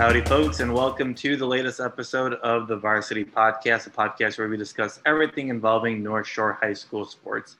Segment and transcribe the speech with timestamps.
[0.00, 4.48] Howdy, folks, and welcome to the latest episode of the Varsity Podcast, a podcast where
[4.48, 7.58] we discuss everything involving North Shore High School sports.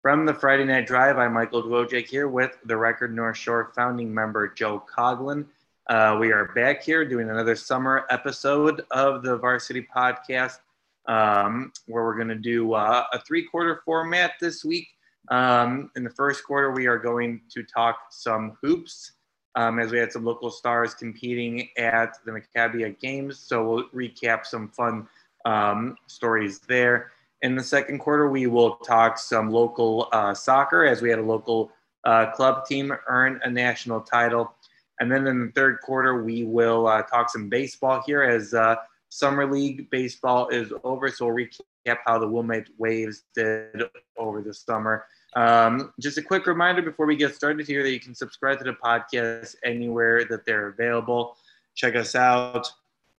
[0.00, 4.12] From the Friday Night Drive, I'm Michael Dwojak here with the Record North Shore founding
[4.12, 5.44] member Joe Coughlin.
[5.90, 10.60] Uh, we are back here doing another summer episode of the Varsity Podcast,
[11.08, 14.88] um, where we're going to do uh, a three quarter format this week.
[15.30, 19.12] Um, in the first quarter, we are going to talk some hoops
[19.54, 23.38] um, as we had some local stars competing at the Maccabi Games.
[23.38, 25.08] So we'll recap some fun
[25.44, 27.12] um, stories there.
[27.42, 31.22] In the second quarter, we will talk some local uh, soccer as we had a
[31.22, 31.72] local
[32.04, 34.54] uh, club team earn a national title.
[35.00, 38.76] And then in the third quarter, we will uh, talk some baseball here as uh,
[39.08, 41.10] Summer League baseball is over.
[41.10, 43.82] So we'll recap how the Wilmette Waves did
[44.16, 45.06] over the summer.
[45.34, 48.64] Um, just a quick reminder before we get started here that you can subscribe to
[48.64, 51.36] the podcast anywhere that they're available.
[51.74, 52.70] Check us out.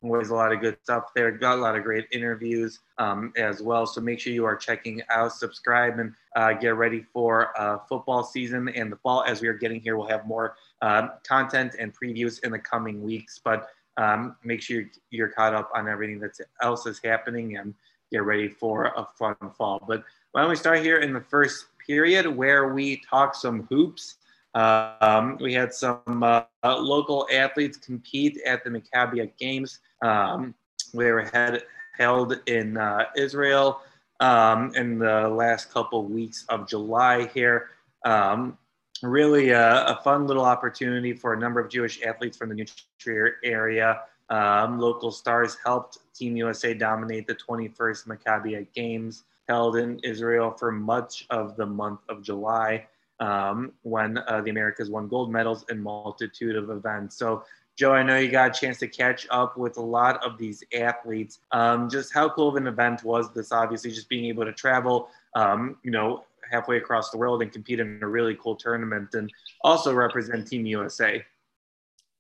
[0.04, 1.32] Always a lot of good stuff there.
[1.32, 3.86] Got a lot of great interviews um, as well.
[3.86, 8.24] So make sure you are checking out, subscribe, and uh, get ready for uh, football
[8.24, 9.24] season and the fall.
[9.24, 13.02] As we are getting here, we'll have more uh, content and previews in the coming
[13.02, 13.40] weeks.
[13.42, 17.74] But um, make sure you're caught up on everything that else is happening and
[18.12, 19.84] get ready for a fun fall.
[19.88, 24.16] But why don't we start here in the first period where we talked some hoops.
[24.56, 29.80] Um, we had some uh, local athletes compete at the Maccabi Games.
[30.02, 30.54] Um,
[30.94, 31.64] were had,
[31.98, 33.82] held in uh, Israel
[34.20, 37.70] um, in the last couple weeks of July here.
[38.06, 38.58] Um,
[39.02, 42.66] really a, a, fun little opportunity for a number of Jewish athletes from the New
[43.00, 44.02] Trier area.
[44.30, 50.72] Um, local stars helped Team USA dominate the 21st Maccabi Games held in Israel for
[50.72, 52.86] much of the month of July
[53.20, 57.16] um, when uh, the Americas won gold medals in multitude of events.
[57.18, 57.44] So,
[57.76, 60.64] Joe, I know you got a chance to catch up with a lot of these
[60.78, 61.40] athletes.
[61.52, 63.52] Um, just how cool of an event was this?
[63.52, 67.80] Obviously, just being able to travel, um, you know, halfway across the world and compete
[67.80, 71.24] in a really cool tournament, and also represent Team USA.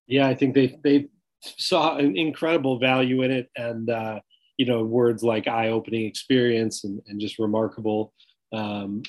[0.07, 1.09] Yeah, I think they they
[1.41, 4.21] saw an incredible value in it, and uh,
[4.63, 8.13] you know words like eye-opening experience and, and just remarkable
[8.53, 9.03] um,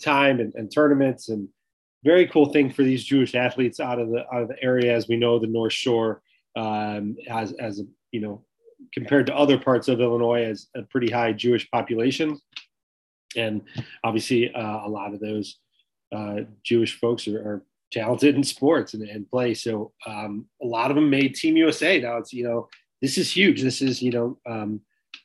[0.00, 1.48] time and, and, tournaments and
[2.04, 4.94] very cool thing for these Jewish athletes out of the out of the area.
[4.94, 6.22] As we know the North Shore
[6.56, 7.82] um, as as a,
[8.12, 8.44] you know
[8.94, 12.38] compared to other parts of Illinois as a pretty high Jewish population.
[13.36, 13.62] And
[14.04, 15.58] obviously uh, a lot of those
[16.14, 19.52] uh, Jewish folks are, are talented in sports and, and play.
[19.54, 22.68] So um, a lot of them made Team USA now it's you know
[23.02, 23.62] this is huge.
[23.62, 24.80] This is, you know, um,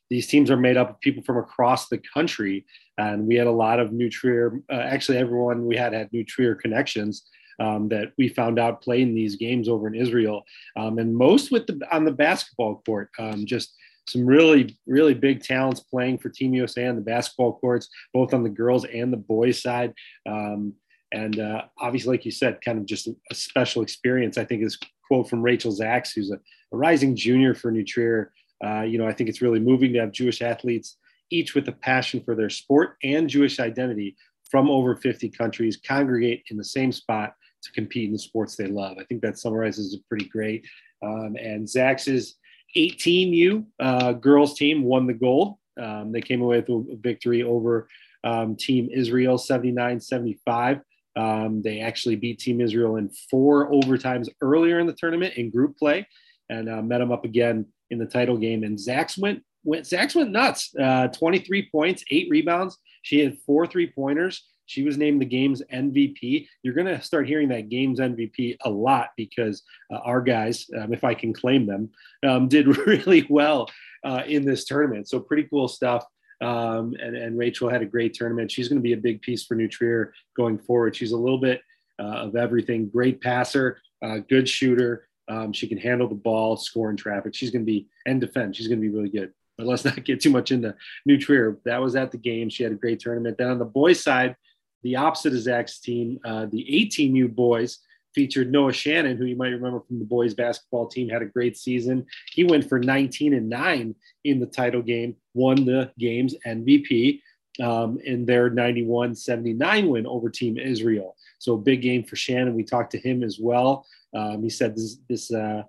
[0.09, 2.65] these teams are made up of people from across the country.
[2.97, 6.25] And we had a lot of New Trier, uh, actually, everyone we had had New
[6.25, 7.23] Trier connections
[7.59, 10.43] um, that we found out playing these games over in Israel.
[10.75, 13.73] Um, and most with the, on the basketball court, um, just
[14.07, 18.43] some really, really big talents playing for Team USA on the basketball courts, both on
[18.43, 19.93] the girls and the boys side.
[20.27, 20.73] Um,
[21.13, 24.37] and uh, obviously, like you said, kind of just a special experience.
[24.37, 24.77] I think is
[25.11, 28.31] quote from Rachel Zacks, who's a, a rising junior for New Trier.
[28.65, 30.95] Uh, you know, I think it's really moving to have Jewish athletes,
[31.29, 34.15] each with a passion for their sport and Jewish identity,
[34.49, 38.67] from over 50 countries, congregate in the same spot to compete in the sports they
[38.67, 38.95] love.
[39.01, 40.65] I think that summarizes it pretty great.
[41.03, 42.35] Um, and Zax's
[42.77, 45.57] 18U uh, girls team won the gold.
[45.77, 47.89] Um, they came away with a victory over
[48.23, 50.79] um, Team Israel 79 75.
[51.15, 55.77] Um, they actually beat Team Israel in four overtimes earlier in the tournament in group
[55.77, 56.07] play,
[56.49, 58.63] and uh, met them up again in the title game.
[58.63, 60.73] And Zax went went Zax went nuts.
[60.79, 62.77] Uh, 23 points, eight rebounds.
[63.03, 64.43] She had four three pointers.
[64.71, 66.47] She was named the game's MVP.
[66.63, 70.93] You're going to start hearing that game's MVP a lot because uh, our guys, um,
[70.93, 71.89] if I can claim them,
[72.25, 73.69] um, did really well
[74.05, 75.09] uh, in this tournament.
[75.09, 76.05] So pretty cool stuff.
[76.41, 78.51] Um, and, and Rachel had a great tournament.
[78.51, 80.95] She's going to be a big piece for New Trier going forward.
[80.95, 81.61] She's a little bit
[81.99, 82.89] uh, of everything.
[82.89, 85.07] Great passer, uh, good shooter.
[85.27, 87.35] Um, she can handle the ball, score in traffic.
[87.35, 88.55] She's going to be and defend.
[88.55, 89.33] She's going to be really good.
[89.57, 90.75] But let's not get too much into
[91.05, 91.59] New Trier.
[91.65, 92.49] That was at the game.
[92.49, 93.37] She had a great tournament.
[93.37, 94.35] Then on the boys' side,
[94.83, 97.79] the opposite of Zach's team, uh, the 18U boys
[98.13, 101.57] featured Noah Shannon, who you might remember from the boys basketball team, had a great
[101.57, 102.05] season.
[102.31, 107.21] He went for 19 and 9 in the title game, won the game's MVP
[107.61, 111.15] um, in their 91 79 win over Team Israel.
[111.39, 112.55] So, big game for Shannon.
[112.55, 113.85] We talked to him as well.
[114.15, 115.63] Um, he said this, this, uh,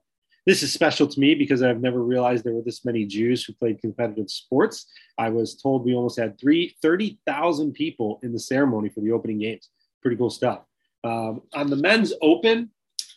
[0.44, 3.52] this is special to me because I've never realized there were this many Jews who
[3.52, 4.86] played competitive sports.
[5.16, 9.38] I was told we almost had three, 30,000 people in the ceremony for the opening
[9.38, 9.68] games.
[10.02, 10.62] Pretty cool stuff.
[11.04, 12.70] Um, on the men's open,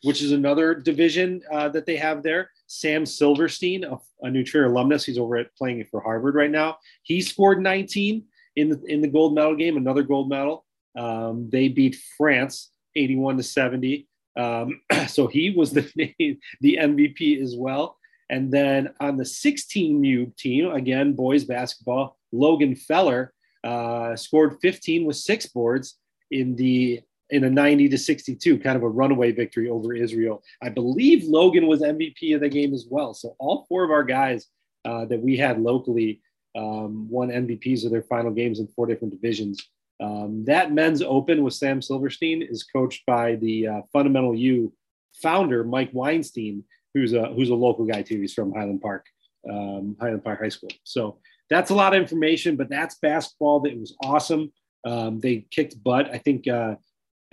[0.03, 2.51] which is another division uh, that they have there.
[2.67, 6.77] Sam Silverstein, a, a New Trier alumnus, he's over at playing for Harvard right now.
[7.03, 8.23] He scored 19
[8.55, 10.65] in the in the gold medal game, another gold medal.
[10.97, 14.07] Um, they beat France 81 to 70.
[14.37, 15.81] Um, so he was the
[16.61, 17.97] the MVP as well.
[18.29, 23.33] And then on the 16U team, again, boys basketball, Logan Feller
[23.63, 25.97] uh, scored 15 with six boards
[26.31, 27.01] in the
[27.31, 30.44] in a 90 to 62, kind of a runaway victory over Israel.
[30.62, 33.13] I believe Logan was MVP of the game as well.
[33.13, 34.48] So all four of our guys
[34.86, 36.22] uh, that we had locally
[36.56, 39.62] um, won MVPs of their final games in four different divisions.
[40.01, 44.74] Um, that men's open with Sam Silverstein is coached by the uh, Fundamental U
[45.21, 46.63] founder, Mike Weinstein,
[46.94, 48.19] who's a who's a local guy too.
[48.19, 49.06] He's from Highland Park,
[49.50, 50.71] um, Highland Park High School.
[50.83, 51.18] So
[51.50, 53.62] that's a lot of information, but that's basketball.
[53.62, 54.51] That was awesome.
[54.86, 56.10] Um, they kicked butt.
[56.13, 56.75] I think uh,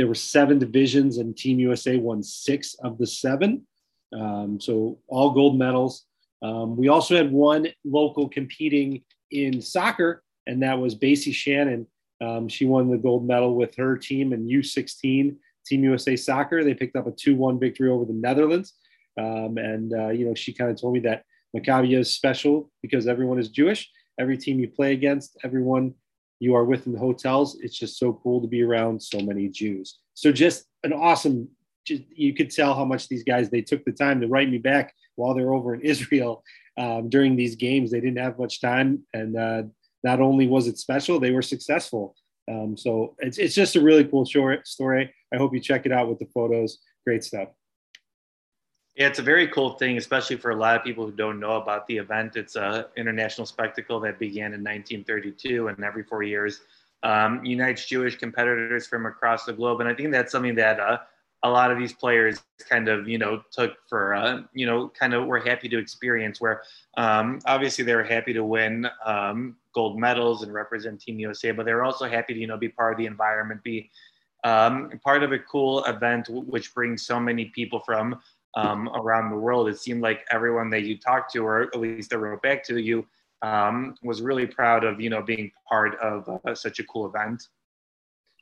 [0.02, 3.64] there were seven divisions, and Team USA won six of the seven.
[4.12, 6.06] Um, so all gold medals.
[6.42, 11.86] Um, we also had one local competing in soccer, and that was Basie Shannon.
[12.20, 16.64] Um, she won the gold medal with her team in U16 Team USA Soccer.
[16.64, 18.72] They picked up a 2 1 victory over the Netherlands.
[19.16, 21.22] Um, and, uh, you know, she kind of told me that
[21.56, 23.88] Maccabi is special because everyone is Jewish.
[24.18, 25.94] Every team you play against, everyone
[26.42, 29.48] you are with in the hotels, it's just so cool to be around so many
[29.48, 30.00] Jews.
[30.14, 31.48] So just an awesome,
[31.86, 34.58] just, you could tell how much these guys, they took the time to write me
[34.58, 36.42] back while they're over in Israel
[36.76, 37.92] um, during these games.
[37.92, 39.04] They didn't have much time.
[39.14, 39.62] And uh,
[40.02, 42.16] not only was it special, they were successful.
[42.50, 45.14] Um, so it's, it's just a really cool short story.
[45.32, 46.78] I hope you check it out with the photos.
[47.06, 47.50] Great stuff.
[48.94, 51.52] Yeah, it's a very cool thing, especially for a lot of people who don't know
[51.52, 52.36] about the event.
[52.36, 56.60] It's an international spectacle that began in 1932, and every four years
[57.02, 59.80] um, unites Jewish competitors from across the globe.
[59.80, 60.98] And I think that's something that uh,
[61.42, 65.14] a lot of these players kind of, you know, took for, uh, you know, kind
[65.14, 66.38] of were happy to experience.
[66.38, 66.62] Where
[66.98, 71.64] um, obviously they were happy to win um, gold medals and represent Team USA, but
[71.64, 73.90] they were also happy to, you know, be part of the environment, be
[74.44, 78.20] um, part of a cool event which brings so many people from
[78.54, 79.68] um, around the world.
[79.68, 82.78] It seemed like everyone that you talked to, or at least that wrote back to
[82.78, 83.06] you,
[83.42, 87.42] um, was really proud of you know being part of uh, such a cool event.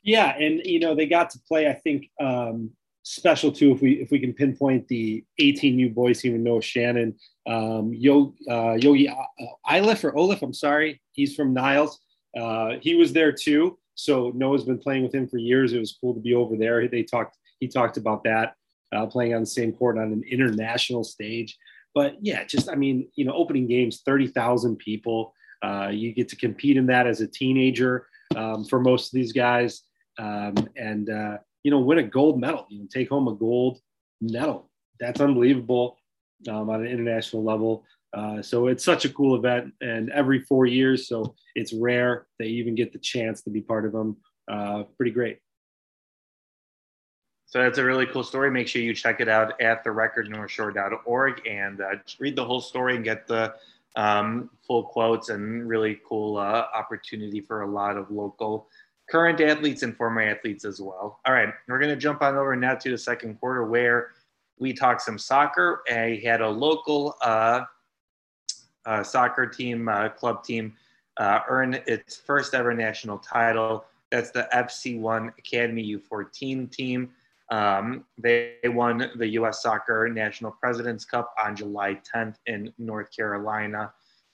[0.03, 1.67] Yeah, and you know they got to play.
[1.67, 2.71] I think um,
[3.03, 7.15] special too if we if we can pinpoint the 18U boys with Noah Shannon,
[7.47, 9.15] um, Yo, uh, Yogi uh,
[9.69, 10.41] Ilif or Olif.
[10.41, 11.99] I'm sorry, he's from Niles.
[12.37, 13.77] Uh, he was there too.
[13.95, 15.73] So Noah's been playing with him for years.
[15.73, 16.87] It was cool to be over there.
[16.87, 17.37] They talked.
[17.59, 18.55] He talked about that
[18.93, 21.57] uh, playing on the same court on an international stage.
[21.93, 25.33] But yeah, just I mean, you know, opening games, thirty thousand people.
[25.63, 29.31] Uh, you get to compete in that as a teenager um, for most of these
[29.31, 29.81] guys,
[30.17, 32.65] um, and uh, you know, win a gold medal.
[32.69, 33.79] You know, take home a gold
[34.21, 34.69] medal.
[34.99, 35.97] That's unbelievable
[36.49, 37.85] um, on an international level.
[38.13, 42.47] Uh, so it's such a cool event, and every four years, so it's rare they
[42.47, 44.17] even get the chance to be part of them.
[44.51, 45.37] Uh, pretty great.
[47.51, 48.49] So that's a really cool story.
[48.49, 53.03] Make sure you check it out at therecordnorthshore.org and uh, read the whole story and
[53.03, 53.53] get the
[53.97, 58.69] um, full quotes and really cool uh, opportunity for a lot of local
[59.09, 61.19] current athletes and former athletes as well.
[61.25, 64.11] All right, we're going to jump on over now to the second quarter where
[64.57, 65.83] we talk some soccer.
[65.89, 67.65] I had a local uh,
[68.85, 70.73] uh, soccer team, uh, club team,
[71.17, 73.83] uh, earn its first ever national title.
[74.09, 77.11] That's the FC1 Academy U14 team.
[77.51, 79.61] Um, they won the U.S.
[79.61, 83.91] Soccer National President's Cup on July 10th in North Carolina.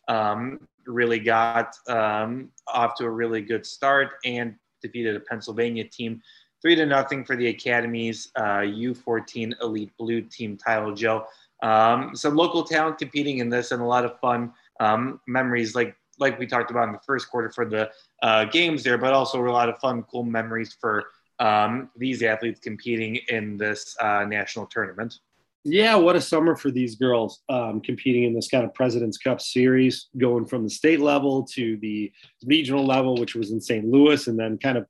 [0.07, 6.21] Um, really got um, off to a really good start and defeated a Pennsylvania team
[6.61, 10.93] three to nothing for the Academy's uh, U14 Elite Blue Team title.
[10.93, 11.25] Joe,
[11.63, 15.95] um, some local talent competing in this, and a lot of fun um, memories, like
[16.19, 17.89] like we talked about in the first quarter for the
[18.23, 21.05] uh, games there, but also a lot of fun, cool memories for
[21.39, 25.19] um, these athletes competing in this uh, national tournament.
[25.63, 29.41] Yeah, what a summer for these girls um, competing in this kind of President's Cup
[29.41, 32.11] series, going from the state level to the
[32.45, 33.85] regional level, which was in St.
[33.85, 34.85] Louis, and then kind of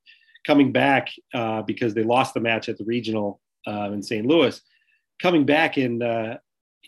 [0.45, 4.25] coming back uh, because they lost the match at the regional uh, in St.
[4.27, 4.61] Louis,
[5.19, 6.37] coming back in uh,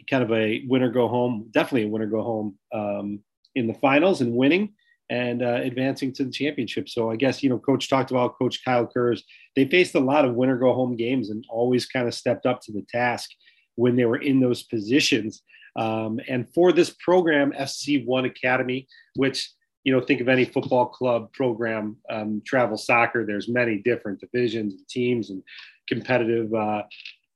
[0.10, 3.20] kind of a winner go home, definitely a winner go home um,
[3.56, 4.74] in the finals and winning
[5.10, 6.88] and uh, advancing to the championship.
[6.88, 9.24] So I guess you know, Coach talked about Coach Kyle Kurz.
[9.56, 12.62] They faced a lot of winner go home games and always kind of stepped up
[12.62, 13.30] to the task
[13.76, 15.42] when they were in those positions.
[15.76, 19.50] Um, and for this program, FC One Academy, which
[19.84, 23.26] you know, think of any football club program, um, travel soccer.
[23.26, 25.42] There's many different divisions and teams and
[25.88, 26.84] competitive uh,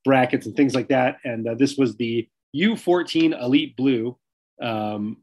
[0.04, 1.18] brackets and things like that.
[1.24, 4.18] And uh, this was the U14 Elite Blue.
[4.62, 5.18] Um,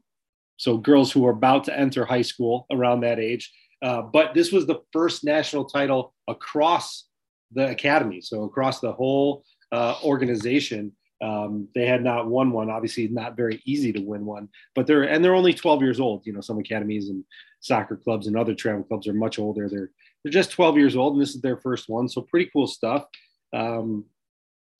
[0.61, 3.51] so girls who are about to enter high school around that age.
[3.81, 7.05] Uh, but this was the first national title across
[7.51, 10.91] the academy, so across the whole uh, organization.
[11.19, 12.69] Um, they had not won one.
[12.69, 16.27] Obviously, not very easy to win one, but they're and they're only 12 years old.
[16.27, 17.23] You know, some academies and
[17.61, 19.67] soccer clubs and other travel clubs are much older.
[19.67, 19.89] They're
[20.23, 22.07] they're just 12 years old, and this is their first one.
[22.07, 23.05] So pretty cool stuff.
[23.51, 24.05] Um,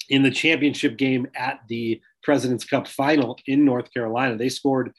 [0.10, 4.94] in the championship game at the President's Cup final in North Carolina, they scored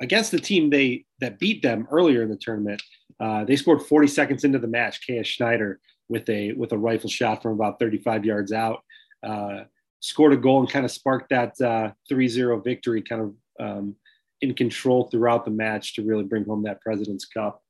[0.00, 2.82] against the team they that beat them earlier in the tournament.
[3.20, 5.04] Uh, they scored 40 seconds into the match.
[5.06, 5.26] K.S.
[5.26, 8.82] Schneider with a with a rifle shot from about 35 yards out.
[9.22, 9.64] Uh,
[10.00, 13.96] scored a goal and kind of sparked that uh, 3-0 victory kind of um,
[14.40, 17.60] in control throughout the match to really bring home that President's Cup.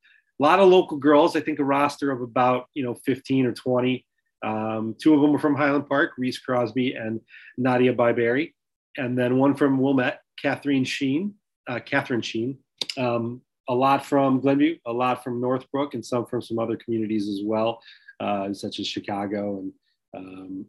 [0.40, 3.52] A lot of local girls, I think a roster of about, you know, 15 or
[3.52, 4.04] 20.
[4.44, 7.20] Um, two of them were from Highland Park, Reese Crosby and
[7.56, 8.52] Nadia Byberry.
[8.96, 11.34] And then one from Wilmette, Catherine Sheen,
[11.68, 12.58] uh, Catherine Sheen.
[12.96, 17.28] Um, a lot from Glenview, a lot from Northbrook, and some from some other communities
[17.28, 17.80] as well,
[18.18, 19.72] uh, such as Chicago and
[20.16, 20.66] um,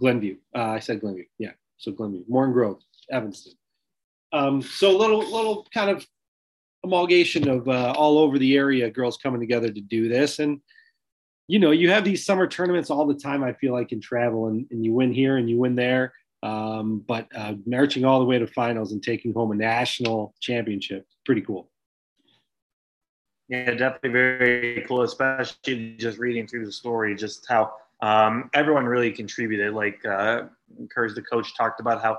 [0.00, 0.36] Glenview.
[0.54, 1.52] Uh, I said Glenview, yeah.
[1.76, 2.80] So Glenview, Morton Grove,
[3.10, 3.52] Evanston.
[4.32, 6.06] Um, so a little little kind of
[6.84, 10.60] amalgamation of uh, all over the area, girls coming together to do this, and
[11.48, 13.44] you know you have these summer tournaments all the time.
[13.44, 16.14] I feel like in travel, and, and you win here and you win there,
[16.46, 21.04] um, but uh, marching all the way to finals and taking home a national championship,
[21.24, 21.70] pretty cool.
[23.48, 29.12] Yeah, definitely very cool, especially just reading through the story, just how um, everyone really
[29.12, 29.74] contributed.
[29.74, 30.44] Like uh,
[30.94, 32.18] Kurz, the coach, talked about how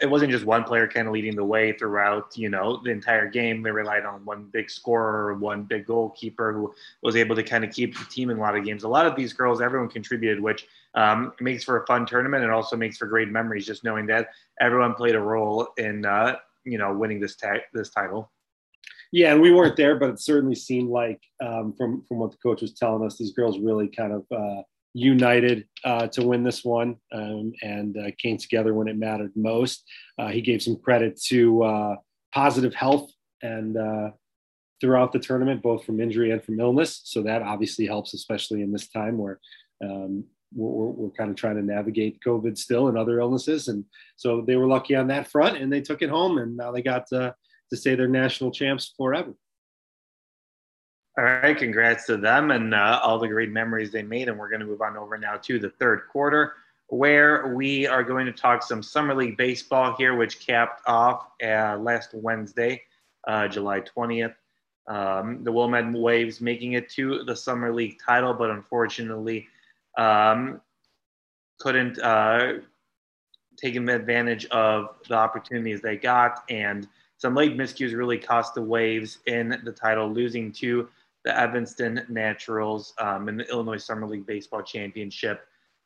[0.00, 3.28] it wasn't just one player kind of leading the way throughout, you know, the entire
[3.28, 3.62] game.
[3.62, 7.70] They relied on one big scorer, one big goalkeeper who was able to kind of
[7.70, 8.84] keep the team in a lot of games.
[8.84, 12.52] A lot of these girls, everyone contributed, which um, makes for a fun tournament and
[12.52, 13.66] also makes for great memories.
[13.66, 14.28] Just knowing that
[14.60, 18.30] everyone played a role in, uh, you know, winning this ta- this title.
[19.12, 22.38] Yeah, and we weren't there, but it certainly seemed like um, from from what the
[22.38, 24.62] coach was telling us, these girls really kind of uh,
[24.96, 29.84] united uh, to win this one um, and uh, came together when it mattered most.
[30.18, 31.96] Uh, he gave some credit to uh,
[32.32, 33.10] positive health
[33.42, 34.10] and uh,
[34.80, 37.02] throughout the tournament, both from injury and from illness.
[37.04, 39.38] So that obviously helps, especially in this time where
[39.84, 40.24] um,
[40.54, 43.68] we're, we're, kind of trying to navigate COVID still and other illnesses.
[43.68, 43.84] And
[44.16, 46.80] so they were lucky on that front, and they took it home, and now they
[46.80, 47.34] got to,
[47.70, 49.34] to say they're national champs forever.
[51.18, 54.28] All right, congrats to them and uh, all the great memories they made.
[54.28, 56.52] And we're going to move on over now to the third quarter,
[56.88, 61.78] where we are going to talk some Summer League baseball here, which capped off uh,
[61.78, 62.82] last Wednesday,
[63.26, 64.34] uh, July 20th.
[64.88, 69.48] Um, the Wilmette Waves making it to the Summer League title, but unfortunately
[69.96, 70.60] um,
[71.58, 72.58] couldn't uh,
[73.56, 76.44] take advantage of the opportunities they got.
[76.50, 80.90] And some late miscues really cost the Waves in the title, losing to
[81.26, 85.40] the Evanston Naturals um, in the Illinois Summer League Baseball Championship.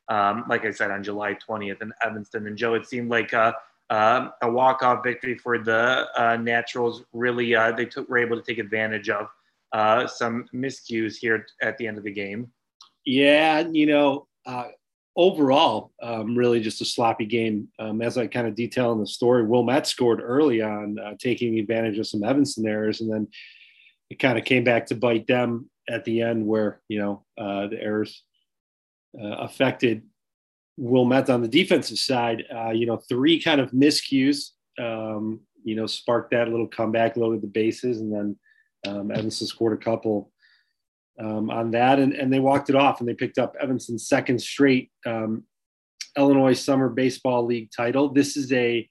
[0.09, 2.47] Um, like I said, on July 20th in Evanston.
[2.47, 3.54] And Joe, it seemed like a,
[3.88, 7.04] a walk-off victory for the uh, Naturals.
[7.14, 9.28] Really, uh, they took, were able to take advantage of
[9.73, 12.50] uh, some miscues here at the end of the game.
[13.06, 14.66] Yeah, you know, uh,
[15.16, 17.68] overall, um, really just a sloppy game.
[17.78, 21.59] Um, as I kind of detail in the story, Wilmette scored early on, uh, taking
[21.59, 23.26] advantage of some Evanston errors, and then
[24.11, 27.69] it kind of came back to bite them at the end where, you know, uh,
[27.69, 28.25] the errors
[29.21, 30.02] uh, affected
[30.76, 32.45] Wilmette on the defensive side.
[32.55, 37.43] Uh, you know, three kind of miscues, um, you know, sparked that little comeback, loaded
[37.43, 38.37] the bases, and then
[38.87, 40.33] um, Evanston scored a couple
[41.21, 44.40] um, on that, and, and they walked it off, and they picked up Evanston's second
[44.40, 45.45] straight um,
[46.17, 48.12] Illinois Summer Baseball League title.
[48.12, 48.88] This is a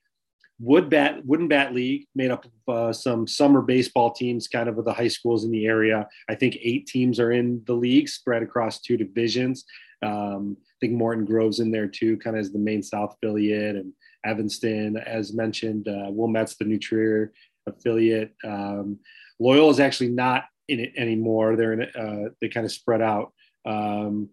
[0.60, 4.84] wood bat wooden bat league made up of uh, some summer baseball teams kind of
[4.84, 6.08] the high schools in the area.
[6.30, 9.66] I think eight teams are in the league spread across two divisions.
[10.01, 13.75] Um, i think morton grove's in there too kind of as the Maine South affiliate
[13.75, 13.92] and
[14.24, 17.34] evanston as mentioned uh, wilmette's the new trier
[17.68, 18.34] affiliate.
[18.46, 19.00] Um,
[19.39, 21.56] Loyola is actually not in it anymore.
[21.56, 23.34] They're in uh, they kind of spread out.
[23.66, 24.30] Um,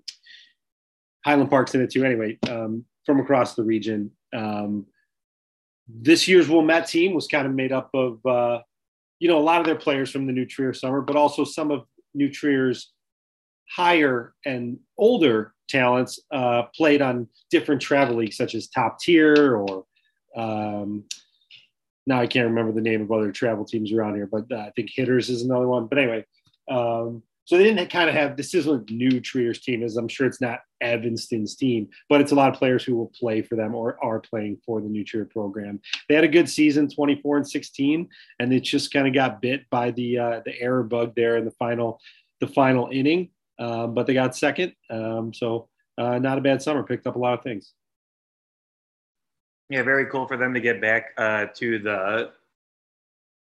[1.24, 2.04] highland park's in it too.
[2.04, 4.86] Anyway um, from across the region um,
[5.88, 8.60] this year's Wilmette team was kind of made up of, uh,
[9.18, 11.70] you know, a lot of their players from the New Trier summer, but also some
[11.70, 12.92] of New Trier's
[13.70, 19.84] higher and older talents uh, played on different travel leagues, such as Top Tier or
[20.36, 21.04] um,
[22.06, 24.72] now I can't remember the name of other travel teams around here, but uh, I
[24.76, 25.86] think Hitters is another one.
[25.86, 26.24] But anyway,
[26.70, 30.26] um, so they didn't kind of have this isn't new Trier's team, as I'm sure
[30.26, 33.72] it's not Evanston's team, but it's a lot of players who will play for them
[33.72, 35.80] or are playing for the New Trier program.
[36.08, 38.08] They had a good season, 24 and 16,
[38.40, 41.44] and it just kind of got bit by the uh, the error bug there in
[41.44, 42.00] the final
[42.40, 43.30] the final inning.
[43.60, 46.82] Um, but they got second, um, so uh, not a bad summer.
[46.82, 47.72] Picked up a lot of things.
[49.70, 52.32] Yeah, very cool for them to get back uh, to the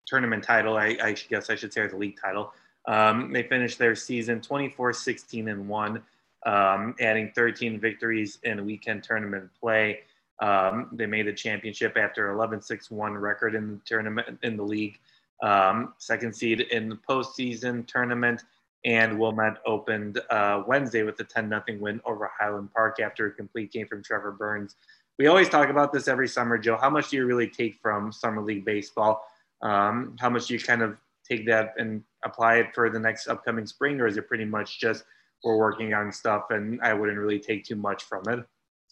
[0.06, 0.76] tournament title.
[0.76, 2.52] I, I guess I should say, the league title.
[2.86, 6.02] Um, they finished their season 24 16 and 1,
[6.46, 10.00] um, adding 13 victories in weekend tournament play.
[10.40, 14.62] Um, they made the championship after 11 6 1 record in the tournament in the
[14.62, 14.98] league.
[15.42, 18.42] Um, second seed in the postseason tournament.
[18.84, 23.32] And Wilmette opened uh, Wednesday with a 10 0 win over Highland Park after a
[23.32, 24.76] complete game from Trevor Burns.
[25.18, 26.76] We always talk about this every summer, Joe.
[26.76, 29.26] How much do you really take from Summer League baseball?
[29.62, 33.28] Um, how much do you kind of take that and apply it for the next
[33.28, 35.04] upcoming spring, or is it pretty much just
[35.44, 38.44] we're working on stuff and I wouldn't really take too much from it?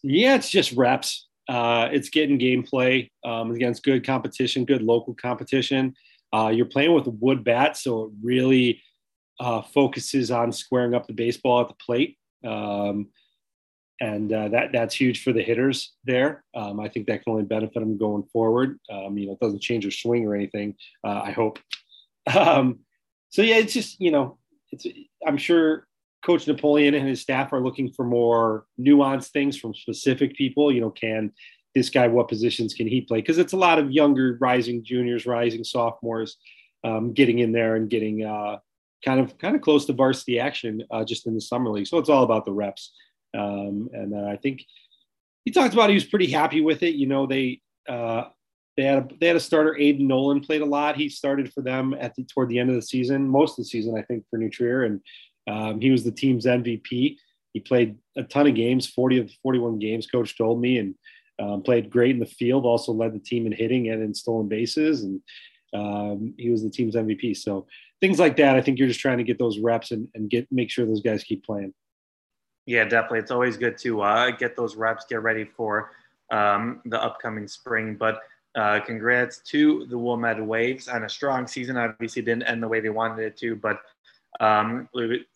[0.02, 1.28] Yeah, it's just reps.
[1.48, 5.94] Uh, it's getting gameplay um, against good competition, good local competition.
[6.32, 8.82] Uh, you're playing with a wood bat, so it really
[9.40, 12.18] uh, focuses on squaring up the baseball at the plate.
[12.44, 13.08] Um,
[14.00, 16.44] and uh, that that's huge for the hitters there.
[16.54, 18.78] Um, I think that can only benefit them going forward.
[18.90, 20.74] Um, you know, it doesn't change their swing or anything.
[21.04, 21.58] Uh, I hope.
[22.34, 22.78] Um,
[23.28, 24.38] so yeah, it's just you know,
[24.70, 24.86] it's
[25.26, 25.86] I'm sure
[26.24, 30.72] Coach Napoleon and his staff are looking for more nuanced things from specific people.
[30.72, 31.32] You know, can
[31.74, 33.18] this guy what positions can he play?
[33.18, 36.36] Because it's a lot of younger rising juniors, rising sophomores,
[36.82, 38.58] um, getting in there and getting uh,
[39.04, 41.86] kind of kind of close to varsity action uh, just in the summer league.
[41.86, 42.92] So it's all about the reps.
[43.36, 44.64] Um, and uh, I think
[45.44, 46.94] he talked about he was pretty happy with it.
[46.94, 48.24] You know, they uh,
[48.76, 49.76] they had a, they had a starter.
[49.78, 50.96] Aiden Nolan played a lot.
[50.96, 53.68] He started for them at the toward the end of the season, most of the
[53.68, 55.00] season, I think, for New Trier, and
[55.48, 57.16] um, he was the team's MVP.
[57.52, 60.06] He played a ton of games, 40 of the 41 games.
[60.06, 60.94] Coach told me, and
[61.38, 62.64] um, played great in the field.
[62.64, 65.20] Also led the team in hitting and in stolen bases, and
[65.72, 67.36] um, he was the team's MVP.
[67.36, 67.66] So
[68.00, 70.46] things like that, I think you're just trying to get those reps and, and get
[70.50, 71.72] make sure those guys keep playing.
[72.66, 73.20] Yeah, definitely.
[73.20, 75.92] It's always good to uh, get those reps, get ready for
[76.30, 77.96] um, the upcoming spring.
[77.96, 78.20] But
[78.54, 81.76] uh, congrats to the Wilmette Waves on a strong season.
[81.76, 83.80] Obviously, didn't end the way they wanted it to, but
[84.40, 84.88] um,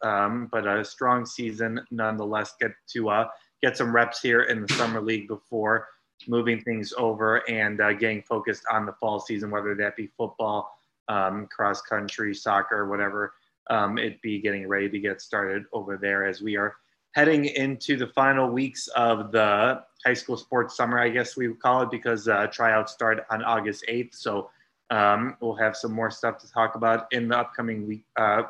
[0.02, 2.54] um, but a strong season nonetheless.
[2.60, 3.28] Get to uh,
[3.62, 5.88] get some reps here in the summer league before
[6.26, 10.70] moving things over and uh, getting focused on the fall season, whether that be football,
[11.08, 13.34] um, cross country, soccer, whatever
[13.70, 14.40] um, it be.
[14.40, 16.76] Getting ready to get started over there as we are
[17.18, 21.58] heading into the final weeks of the high school sports summer, I guess we would
[21.58, 24.14] call it, because uh, tryouts start on August 8th.
[24.14, 24.50] So
[24.90, 28.42] um, we'll have some more stuff to talk about in the upcoming week, uh,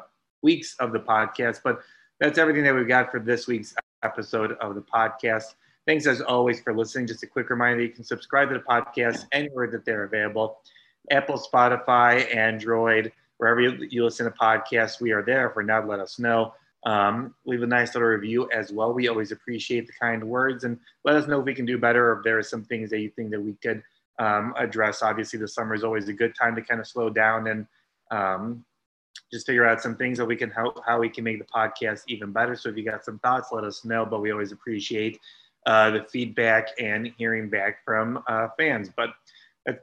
[0.42, 1.60] weeks of the podcast.
[1.64, 1.80] But
[2.20, 5.54] that's everything that we've got for this week's episode of the podcast.
[5.86, 7.06] Thanks as always for listening.
[7.06, 10.58] Just a quick reminder you can subscribe to the podcast anywhere that they're available
[11.10, 15.48] Apple, Spotify, Android, wherever you, you listen to podcasts, we are there.
[15.48, 16.52] For now, let us know.
[16.88, 18.94] Um, leave a nice little review as well.
[18.94, 22.10] We always appreciate the kind words and let us know if we can do better
[22.10, 23.82] or if there are some things that you think that we could
[24.18, 25.02] um, address.
[25.02, 27.66] Obviously, the summer is always a good time to kind of slow down and
[28.10, 28.64] um,
[29.30, 32.04] just figure out some things that we can help, how we can make the podcast
[32.08, 32.56] even better.
[32.56, 34.06] So if you got some thoughts, let us know.
[34.06, 35.20] But we always appreciate
[35.66, 38.88] uh, the feedback and hearing back from uh, fans.
[38.96, 39.10] But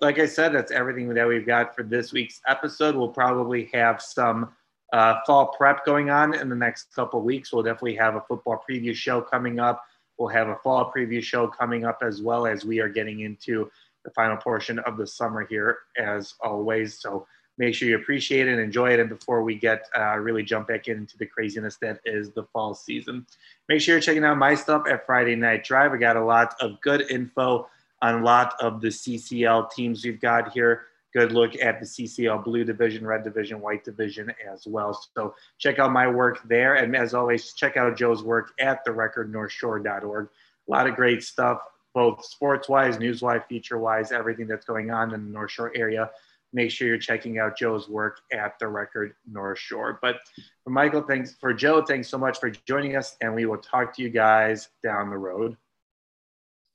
[0.02, 2.96] like I said, that's everything that we've got for this week's episode.
[2.96, 4.50] We'll probably have some
[4.96, 7.52] uh, fall prep going on in the next couple weeks.
[7.52, 9.84] We'll definitely have a football preview show coming up.
[10.18, 13.70] We'll have a fall preview show coming up as well as we are getting into
[14.06, 16.98] the final portion of the summer here, as always.
[17.02, 17.28] So
[17.58, 19.02] make sure you appreciate it and enjoy it.
[19.02, 22.74] And before we get uh, really jump back into the craziness that is the fall
[22.74, 23.26] season,
[23.68, 25.92] make sure you're checking out my stuff at Friday Night Drive.
[25.92, 27.68] I got a lot of good info
[28.02, 30.84] on a lot of the CCL teams we've got here
[31.16, 34.94] good look at the CCL Blue Division, Red Division, White Division as well.
[35.16, 36.76] So check out my work there.
[36.76, 40.28] And as always, check out Joe's work at therecordnorthshore.org.
[40.68, 41.60] A lot of great stuff,
[41.94, 45.72] both sports wise, news wise, feature wise, everything that's going on in the North Shore
[45.74, 46.12] area.
[46.52, 50.00] Make sure you're checking out Joe's work at the Record North Shore.
[50.02, 50.18] But
[50.66, 51.82] for Michael, thanks for Joe.
[51.82, 55.18] Thanks so much for joining us, and we will talk to you guys down the
[55.18, 55.56] road.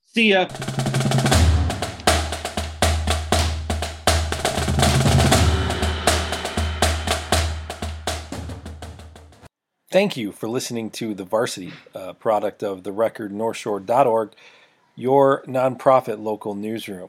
[0.07, 0.49] See ya.
[9.91, 14.35] Thank you for listening to The Varsity, a product of the record northshore.org,
[14.95, 17.09] your nonprofit local newsroom.